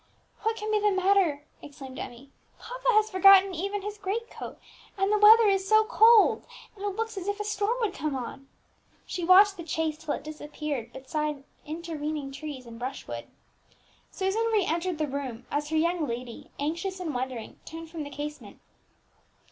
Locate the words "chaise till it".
9.67-10.23